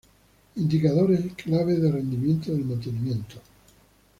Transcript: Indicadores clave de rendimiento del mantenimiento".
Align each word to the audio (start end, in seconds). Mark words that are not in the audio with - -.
Indicadores 0.55 1.31
clave 1.35 1.75
de 1.75 1.91
rendimiento 1.91 2.51
del 2.51 2.65
mantenimiento". 2.65 3.35